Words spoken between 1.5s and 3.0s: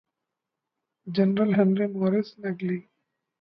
Henry Morris Naglee.